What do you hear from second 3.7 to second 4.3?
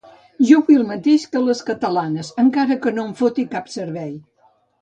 servei.